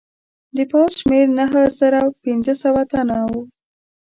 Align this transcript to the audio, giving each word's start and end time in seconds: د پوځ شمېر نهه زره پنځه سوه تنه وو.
د 0.55 0.57
پوځ 0.71 0.91
شمېر 1.01 1.25
نهه 1.39 1.61
زره 1.79 2.01
پنځه 2.23 2.53
سوه 2.63 2.81
تنه 2.91 3.17
وو. 3.29 3.41